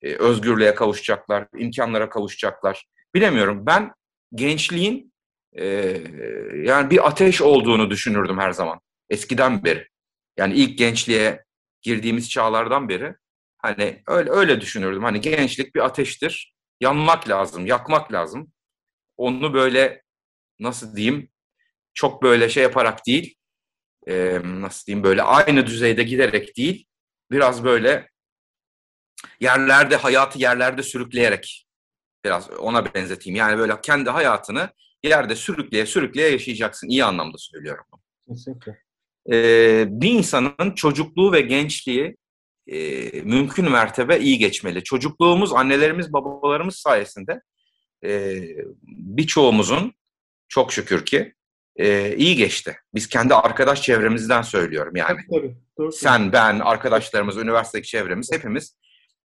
[0.01, 2.85] e, özgürlüğe kavuşacaklar, imkanlara kavuşacaklar.
[3.15, 3.65] Bilemiyorum.
[3.65, 3.93] Ben
[4.33, 5.13] gençliğin
[5.53, 5.65] e,
[6.63, 8.79] yani bir ateş olduğunu düşünürdüm her zaman.
[9.09, 9.87] Eskiden beri.
[10.37, 11.43] Yani ilk gençliğe
[11.81, 13.15] girdiğimiz çağlardan beri
[13.57, 15.03] hani öyle öyle düşünürdüm.
[15.03, 16.53] Hani gençlik bir ateştir.
[16.81, 18.51] Yanmak lazım, yakmak lazım.
[19.17, 20.01] Onu böyle
[20.59, 21.29] nasıl diyeyim
[21.93, 23.35] çok böyle şey yaparak değil,
[24.07, 26.85] e, nasıl diyeyim böyle aynı düzeyde giderek değil,
[27.31, 28.09] biraz böyle
[29.39, 31.67] yerlerde hayatı yerlerde sürükleyerek
[32.25, 33.35] biraz ona benzeteyim.
[33.35, 34.69] Yani böyle kendi hayatını
[35.03, 36.87] yerde sürükleye sürükleye yaşayacaksın.
[36.87, 37.85] İyi anlamda söylüyorum.
[38.27, 38.83] Kesinlikle.
[39.31, 42.17] Ee, bir insanın çocukluğu ve gençliği
[42.67, 44.83] e, mümkün mertebe iyi geçmeli.
[44.83, 47.41] Çocukluğumuz annelerimiz babalarımız sayesinde
[48.03, 48.41] e,
[48.87, 49.93] birçoğumuzun
[50.47, 51.33] çok şükür ki
[51.75, 52.77] e, iyi geçti.
[52.95, 55.19] Biz kendi arkadaş çevremizden söylüyorum yani.
[55.31, 55.55] Tabii, tabii.
[55.77, 55.91] Doğru.
[55.91, 58.77] Sen, ben, arkadaşlarımız, üniversitedeki çevremiz hepimiz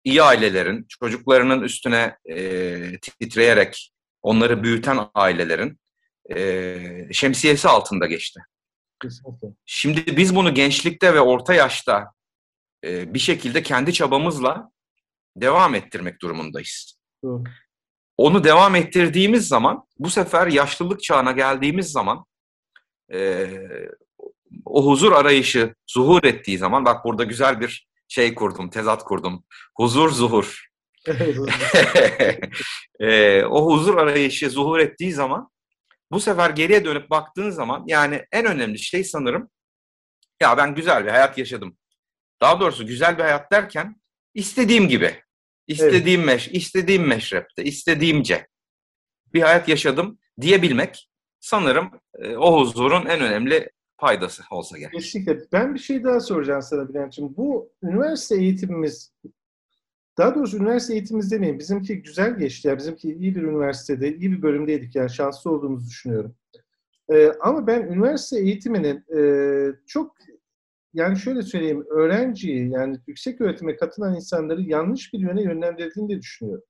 [0.04, 5.80] iyi ailelerin, çocuklarının üstüne e, titreyerek onları büyüten ailelerin
[6.36, 6.78] e,
[7.12, 8.40] şemsiyesi altında geçti.
[9.02, 9.48] Kesinlikle.
[9.66, 12.12] Şimdi biz bunu gençlikte ve orta yaşta
[12.86, 14.72] e, bir şekilde kendi çabamızla
[15.36, 17.00] devam ettirmek durumundayız.
[17.24, 17.44] Doğru.
[18.17, 22.26] Onu devam ettirdiğimiz zaman, bu sefer yaşlılık çağına geldiğimiz zaman
[23.13, 23.50] e,
[24.65, 29.44] o huzur arayışı zuhur ettiği zaman, bak burada güzel bir şey kurdum, tezat kurdum.
[29.78, 30.67] Huzur, zuhur.
[33.00, 35.50] e, o huzur arayışı zuhur ettiği zaman
[36.12, 39.50] bu sefer geriye dönüp baktığın zaman yani en önemli şey sanırım
[40.41, 41.78] ya ben güzel bir hayat yaşadım.
[42.42, 43.96] Daha doğrusu güzel bir hayat derken
[44.34, 45.12] istediğim gibi,
[45.68, 46.34] istediğim evet.
[46.34, 48.48] meş, istediğim meşrepte, istediğimce
[49.34, 54.94] bir hayat yaşadım diyebilmek sanırım e, o huzurun en önemli faydası olsa gerek.
[54.94, 55.40] Kesinlikle.
[55.52, 57.38] Ben bir şey daha soracağım sana Bülent'ciğim.
[57.38, 59.14] Bu üniversite eğitimimiz
[60.18, 61.60] daha doğrusu üniversite eğitimimiz demeyin.
[61.60, 62.68] Bizimki güzel geçti.
[62.68, 64.96] Yani bizimki iyi bir üniversitede, iyi bir bölümdeydik.
[64.96, 66.36] Yani şanslı olduğumuzu düşünüyorum.
[67.14, 69.22] Ee, ama ben üniversite eğitiminin e,
[69.88, 70.16] çok
[70.94, 76.64] yani şöyle söyleyeyim öğrenciyi yani yüksek öğretime katılan insanları yanlış bir yöne yönlendirdiğini de düşünüyorum.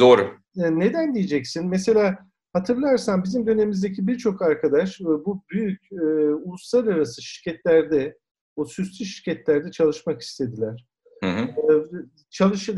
[0.00, 0.20] Doğru.
[0.56, 1.68] Ee, neden diyeceksin?
[1.68, 2.18] Mesela
[2.52, 6.04] hatırlarsan bizim dönemimizdeki birçok arkadaş e, bu büyük e,
[6.34, 8.18] uluslararası şirketlerde,
[8.56, 10.86] o süslü şirketlerde çalışmak istediler.
[11.24, 11.48] Hı hı.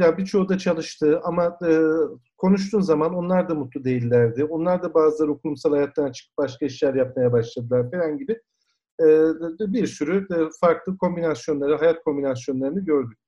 [0.01, 1.71] Yani birçoğu da çalıştı ama e,
[2.37, 4.45] konuştuğun zaman onlar da mutlu değillerdi.
[4.45, 8.39] Onlar da bazıları kurumsal hayattan çıkıp başka işler yapmaya başladılar falan gibi e,
[9.73, 10.27] bir sürü
[10.61, 13.19] farklı kombinasyonları, hayat kombinasyonlarını gördük.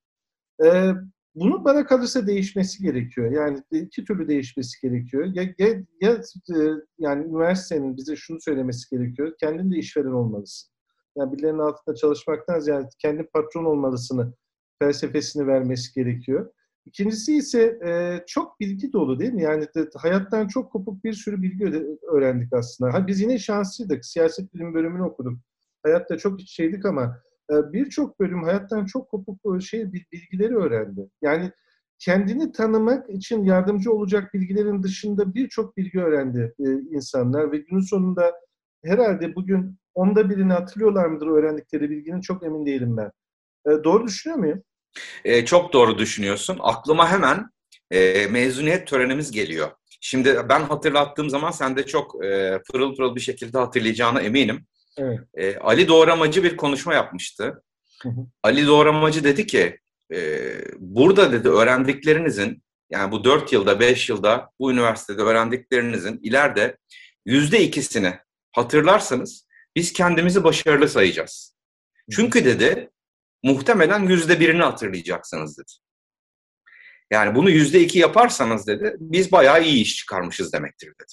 [0.64, 0.92] E,
[1.34, 3.32] bunun bana kalırsa değişmesi gerekiyor.
[3.32, 5.24] Yani iki türlü değişmesi gerekiyor.
[5.34, 5.68] Ya, ya,
[6.00, 6.58] ya e,
[6.98, 9.32] yani üniversitenin bize şunu söylemesi gerekiyor.
[9.40, 10.70] Kendin de işveren olmalısın.
[11.16, 14.34] Yani birilerinin altında çalışmaktan ziyade kendi patron olmalısını
[14.78, 16.52] felsefesini vermesi gerekiyor.
[16.86, 19.42] İkincisi ise e, çok bilgi dolu değil mi?
[19.42, 22.94] Yani de, hayattan çok kopuk bir sürü bilgi öğrendik aslında.
[22.94, 24.04] Ha, biz yine şanslıydık.
[24.04, 25.38] Siyaset bilim bölümünü okuduk.
[25.84, 31.08] Hayatta çok iç şeydik ama e, birçok bölüm hayattan çok kopuk şey bilgileri öğrendi.
[31.22, 31.52] Yani
[31.98, 38.32] kendini tanımak için yardımcı olacak bilgilerin dışında birçok bilgi öğrendi e, insanlar ve günün sonunda
[38.84, 43.10] herhalde bugün onda birini hatırlıyorlar mıdır öğrendikleri bilginin çok emin değilim ben.
[43.66, 44.62] E, doğru düşünüyor muyum?
[45.24, 46.58] E, çok doğru düşünüyorsun.
[46.60, 47.50] Aklıma hemen
[47.90, 49.70] e, mezuniyet törenimiz geliyor.
[50.00, 54.66] Şimdi ben hatırlattığım zaman sen de çok e, pırıl pırıl bir şekilde hatırlayacağına eminim.
[54.98, 55.20] Evet.
[55.34, 57.62] E, Ali Doğramacı bir konuşma yapmıştı.
[58.02, 58.26] Hı hı.
[58.42, 59.78] Ali Doğramacı dedi ki,
[60.14, 66.76] e, burada dedi öğrendiklerinizin, yani bu dört yılda, beş yılda bu üniversitede öğrendiklerinizin ileride
[67.26, 68.18] yüzde ikisini
[68.52, 71.56] hatırlarsanız biz kendimizi başarılı sayacağız.
[72.10, 72.90] Çünkü dedi
[73.42, 75.72] muhtemelen yüzde birini hatırlayacaksınız dedi.
[77.10, 81.12] Yani bunu yüzde iki yaparsanız dedi, biz bayağı iyi iş çıkarmışız demektir dedi.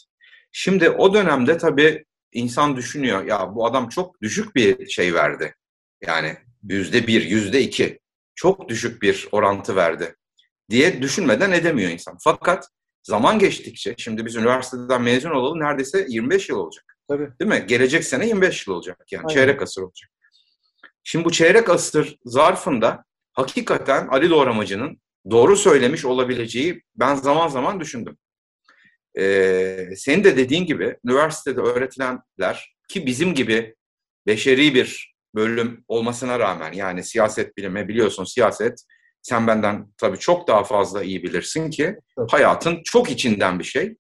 [0.52, 5.56] Şimdi o dönemde tabii insan düşünüyor, ya bu adam çok düşük bir şey verdi.
[6.02, 6.38] Yani
[6.70, 8.00] yüzde bir, yüzde iki,
[8.36, 10.16] çok düşük bir orantı verdi
[10.70, 12.18] diye düşünmeden edemiyor insan.
[12.24, 12.68] Fakat
[13.04, 16.98] zaman geçtikçe, şimdi biz üniversiteden mezun olalı neredeyse 25 yıl olacak.
[17.08, 17.30] Tabii.
[17.42, 17.66] Değil mi?
[17.68, 19.34] Gelecek sene 25 yıl olacak yani Aynen.
[19.34, 20.12] çeyrek asır olacak.
[21.04, 28.18] Şimdi bu çeyrek asır zarfında hakikaten Ali Doğramacı'nın doğru söylemiş olabileceği ben zaman zaman düşündüm.
[29.20, 33.76] Ee, senin de dediğin gibi üniversitede öğretilenler ki bizim gibi
[34.28, 38.86] beşeri bir bölüm olmasına rağmen yani siyaset bilimi biliyorsun siyaset
[39.22, 41.96] sen benden tabii çok daha fazla iyi bilirsin ki
[42.30, 43.96] hayatın çok içinden bir şey.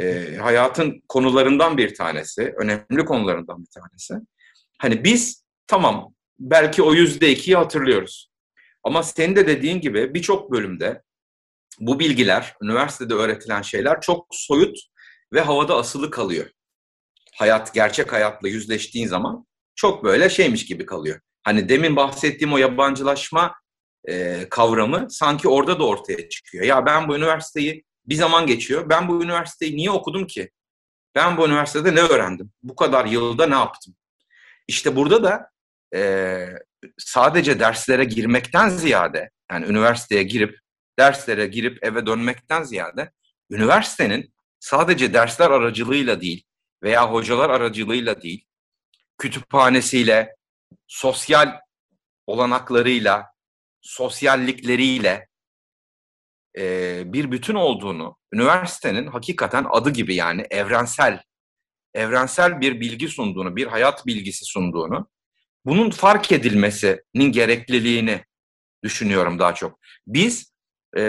[0.00, 4.14] E, hayatın konularından bir tanesi, önemli konularından bir tanesi.
[4.78, 8.30] Hani biz tamam belki o yüzde ikiyi hatırlıyoruz.
[8.84, 11.02] Ama senin de dediğin gibi birçok bölümde
[11.80, 14.78] bu bilgiler, üniversitede öğretilen şeyler çok soyut
[15.32, 16.50] ve havada asılı kalıyor.
[17.34, 21.20] Hayat, gerçek hayatla yüzleştiğin zaman çok böyle şeymiş gibi kalıyor.
[21.42, 23.54] Hani demin bahsettiğim o yabancılaşma
[24.08, 26.64] e, kavramı sanki orada da ortaya çıkıyor.
[26.64, 28.88] Ya ben bu üniversiteyi bir zaman geçiyor.
[28.88, 30.50] Ben bu üniversiteyi niye okudum ki?
[31.14, 32.52] Ben bu üniversitede ne öğrendim?
[32.62, 33.94] Bu kadar yılda ne yaptım?
[34.68, 35.50] İşte burada da
[35.94, 36.46] e,
[36.98, 40.58] sadece derslere girmekten ziyade, yani üniversiteye girip
[40.98, 43.12] derslere girip eve dönmekten ziyade,
[43.50, 46.44] üniversitenin sadece dersler aracılığıyla değil
[46.82, 48.46] veya hocalar aracılığıyla değil,
[49.18, 50.36] kütüphanesiyle,
[50.86, 51.60] sosyal
[52.26, 53.26] olanaklarıyla,
[53.80, 55.28] sosyallikleriyle
[56.58, 61.22] e, bir bütün olduğunu, üniversitenin hakikaten adı gibi yani evrensel,
[61.94, 65.10] evrensel bir bilgi sunduğunu, bir hayat bilgisi sunduğunu,
[65.64, 68.24] bunun fark edilmesinin gerekliliğini
[68.84, 69.78] düşünüyorum daha çok.
[70.06, 70.52] Biz
[70.96, 71.00] e,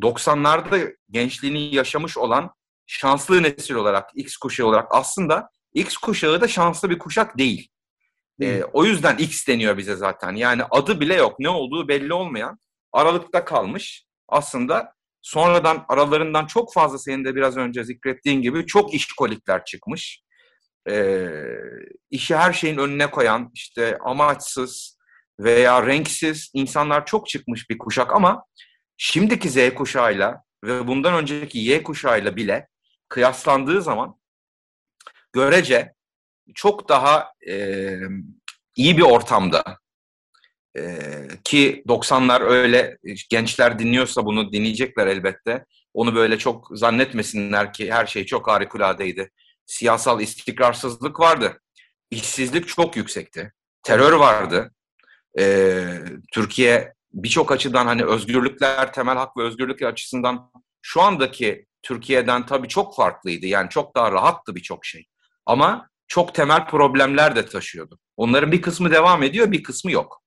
[0.00, 2.50] 90'larda gençliğini yaşamış olan
[2.86, 7.68] şanslı nesil olarak, X kuşağı olarak aslında X kuşağı da şanslı bir kuşak değil.
[8.40, 10.34] E, o yüzden X deniyor bize zaten.
[10.34, 11.38] Yani adı bile yok.
[11.38, 12.58] Ne olduğu belli olmayan
[12.92, 14.06] aralıkta kalmış.
[14.28, 14.92] Aslında
[15.22, 20.22] sonradan aralarından çok fazla senin de biraz önce zikrettiğin gibi çok işkolikler çıkmış.
[20.90, 21.26] E,
[22.10, 24.98] işi her şeyin önüne koyan, işte amaçsız
[25.40, 28.44] veya renksiz insanlar çok çıkmış bir kuşak ama
[28.96, 32.68] şimdiki Z kuşağıyla ve bundan önceki Y kuşağıyla bile
[33.08, 34.18] kıyaslandığı zaman
[35.32, 35.94] görece
[36.54, 37.96] çok daha e,
[38.76, 39.78] iyi bir ortamda
[40.76, 41.02] e,
[41.44, 42.98] ki 90'lar öyle
[43.30, 45.64] gençler dinliyorsa bunu dinleyecekler elbette.
[45.94, 49.30] Onu böyle çok zannetmesinler ki her şey çok harikuladeydi.
[49.66, 51.60] Siyasal istikrarsızlık vardı.
[52.10, 53.52] İşsizlik çok yüksekti.
[53.82, 54.72] Terör vardı.
[55.38, 55.74] E,
[56.32, 60.50] Türkiye birçok açıdan hani özgürlükler, temel hak ve özgürlükler açısından
[60.82, 63.46] şu andaki Türkiye'den tabii çok farklıydı.
[63.46, 65.06] Yani çok daha rahattı birçok şey.
[65.46, 67.98] Ama çok temel problemler de taşıyordu.
[68.16, 70.22] Onların bir kısmı devam ediyor, bir kısmı yok.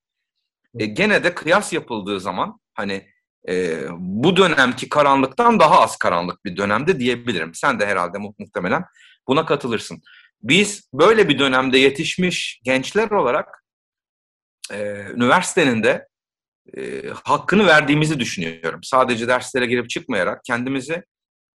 [0.79, 3.09] E, gene de kıyas yapıldığı zaman hani
[3.49, 7.53] e, bu dönemki karanlıktan daha az karanlık bir dönemde diyebilirim.
[7.53, 8.85] Sen de herhalde mu muhtemelen
[9.27, 10.01] buna katılırsın.
[10.41, 13.63] Biz böyle bir dönemde yetişmiş gençler olarak
[14.71, 14.77] e,
[15.15, 16.07] üniversitenin de
[16.77, 18.79] e, hakkını verdiğimizi düşünüyorum.
[18.83, 21.03] Sadece derslere girip çıkmayarak kendimizi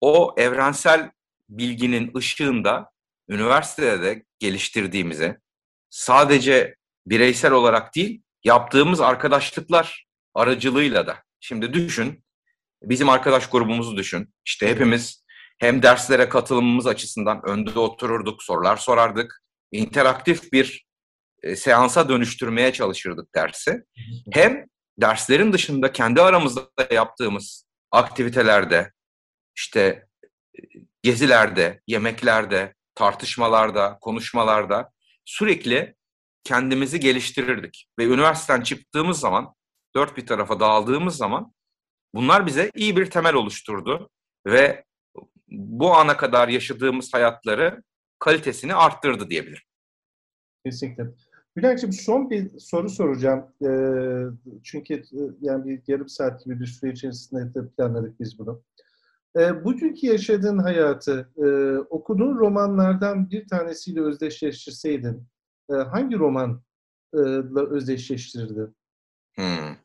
[0.00, 1.10] o evrensel
[1.48, 2.90] bilginin ışığında
[3.28, 5.36] üniversitede de geliştirdiğimizi
[5.90, 11.22] sadece bireysel olarak değil yaptığımız arkadaşlıklar aracılığıyla da.
[11.40, 12.24] Şimdi düşün,
[12.82, 14.34] bizim arkadaş grubumuzu düşün.
[14.44, 15.24] İşte hepimiz
[15.58, 19.42] hem derslere katılımımız açısından önde otururduk, sorular sorardık.
[19.72, 20.86] interaktif bir
[21.42, 23.82] e, seansa dönüştürmeye çalışırdık dersi.
[24.32, 24.66] Hem
[24.98, 28.92] derslerin dışında kendi aramızda yaptığımız aktivitelerde,
[29.56, 30.06] işte
[30.54, 30.60] e,
[31.02, 34.90] gezilerde, yemeklerde, tartışmalarda, konuşmalarda
[35.24, 35.94] sürekli
[36.44, 37.88] kendimizi geliştirirdik.
[37.98, 39.54] Ve üniversiteden çıktığımız zaman,
[39.94, 41.52] dört bir tarafa dağıldığımız zaman
[42.14, 44.10] bunlar bize iyi bir temel oluşturdu.
[44.46, 44.84] Ve
[45.48, 47.82] bu ana kadar yaşadığımız hayatları
[48.18, 49.62] kalitesini arttırdı diyebilirim.
[50.64, 51.04] Kesinlikle.
[51.56, 53.46] Bülent'ciğim son bir soru soracağım.
[53.62, 54.22] Ee,
[54.62, 58.62] çünkü e, yani bir yarım saat gibi bir süre içerisinde de planladık biz bunu.
[59.36, 61.46] E, bugünkü yaşadığın hayatı e,
[61.78, 65.26] okuduğun romanlardan bir tanesiyle özdeşleştirseydin
[65.70, 66.60] e, hangi romanla
[67.70, 68.76] özdeşleştirirdin?
[69.34, 69.76] Hmm.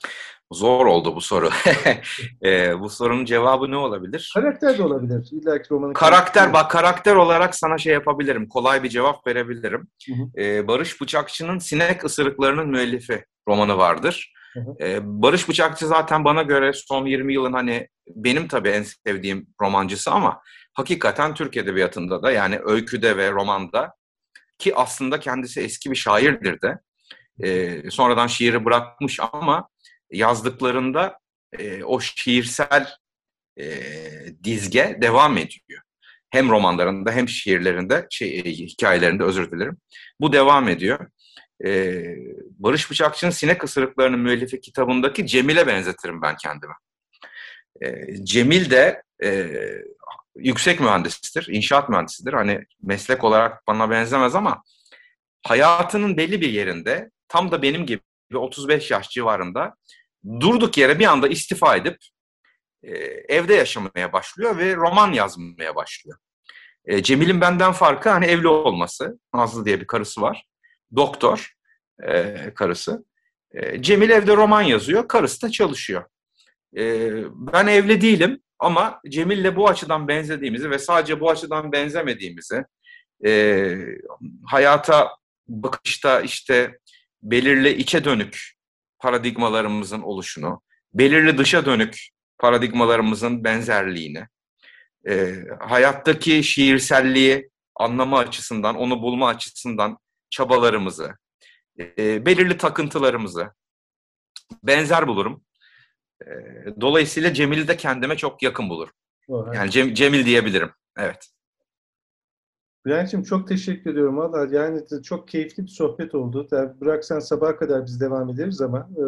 [0.51, 1.49] Zor oldu bu soru.
[2.45, 4.31] e, bu sorunun cevabı ne olabilir?
[4.33, 5.29] Karakter de olabilir.
[5.31, 8.49] İlla ki romanın karakter, bak karakter olarak sana şey yapabilirim.
[8.49, 9.87] Kolay bir cevap verebilirim.
[10.07, 10.41] Hı hı.
[10.41, 14.33] E, Barış Bıçakçı'nın Sinek Isırıklarının müellifi romanı vardır.
[14.53, 14.85] Hı hı.
[14.85, 20.11] E, Barış Bıçakçı zaten bana göre son 20 yılın hani benim tabii en sevdiğim romancısı
[20.11, 20.41] ama
[20.73, 23.93] hakikaten Türk Edebiyatı'nda da yani öyküde ve romanda
[24.57, 26.79] ki aslında kendisi eski bir şairdir de
[27.43, 29.70] e, sonradan şiiri bırakmış ama
[30.11, 31.19] yazdıklarında
[31.59, 32.87] e, o şiirsel
[33.59, 33.83] e,
[34.43, 35.81] dizge devam ediyor.
[36.29, 39.77] Hem romanlarında hem şiirlerinde, şey, e, hikayelerinde özür dilerim.
[40.19, 41.07] Bu devam ediyor.
[41.65, 42.03] E,
[42.59, 46.73] Barış Bıçakçı'nın Sinek Isırıklarının müellifi kitabındaki Cemil'e benzetirim ben kendimi.
[47.81, 49.49] E, Cemil de e,
[50.35, 52.33] yüksek mühendistir, inşaat mühendisidir.
[52.33, 54.63] Hani meslek olarak bana benzemez ama
[55.43, 58.01] hayatının belli bir yerinde tam da benim gibi
[58.33, 59.75] 35 yaş civarında
[60.39, 61.97] durduk yere bir anda istifa edip
[62.83, 62.91] e,
[63.35, 66.17] evde yaşamaya başlıyor ve roman yazmaya başlıyor.
[66.85, 69.19] E, Cemil'in benden farkı hani evli olması.
[69.33, 70.45] Nazlı diye bir karısı var.
[70.95, 71.51] Doktor
[72.07, 73.05] e, karısı.
[73.53, 76.05] E, Cemil evde roman yazıyor, karısı da çalışıyor.
[76.77, 82.63] E, ben evli değilim ama Cemil'le bu açıdan benzediğimizi ve sadece bu açıdan benzemediğimizi,
[83.25, 83.75] e,
[84.45, 85.09] hayata
[85.47, 86.79] bakışta işte
[87.23, 88.53] belirli içe dönük
[89.01, 90.61] paradigmalarımızın oluşunu,
[90.93, 94.27] belirli dışa dönük paradigmalarımızın benzerliğini,
[95.09, 99.97] e, hayattaki şiirselliği anlama açısından, onu bulma açısından
[100.29, 101.15] çabalarımızı,
[101.79, 103.51] e, belirli takıntılarımızı
[104.63, 105.43] benzer bulurum.
[106.21, 106.27] E,
[106.81, 108.93] dolayısıyla Cemil'i de kendime çok yakın bulurum.
[109.53, 110.71] Yani Cem, Cemil diyebilirim.
[110.97, 111.29] Evet.
[112.85, 114.17] Bülent'ciğim çok teşekkür ediyorum.
[114.17, 116.47] Valla yani çok keyifli bir sohbet oldu.
[116.51, 119.03] Yani bıraksan sabaha kadar biz devam ederiz ama e,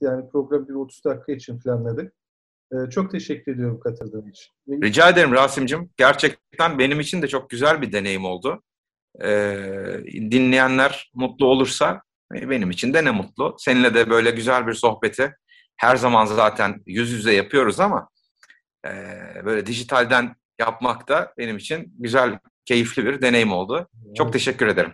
[0.00, 2.12] yani program bir 30 dakika için planladık.
[2.72, 4.52] E, çok teşekkür ediyorum katıldığın için.
[4.68, 5.90] Rica ederim Rasim'cim.
[5.96, 8.62] Gerçekten benim için de çok güzel bir deneyim oldu.
[9.22, 9.28] E,
[10.30, 12.02] dinleyenler mutlu olursa
[12.34, 13.56] e, benim için de ne mutlu.
[13.58, 15.34] Seninle de böyle güzel bir sohbeti
[15.76, 18.08] her zaman zaten yüz yüze yapıyoruz ama
[18.86, 18.90] e,
[19.44, 23.88] böyle dijitalden yapmak da benim için güzel, keyifli bir deneyim oldu.
[24.16, 24.92] Çok teşekkür ederim.